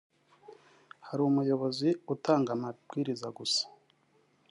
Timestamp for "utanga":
2.13-2.49